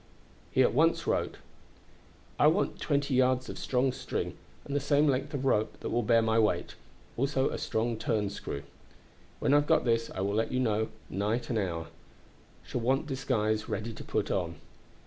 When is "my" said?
6.23-6.39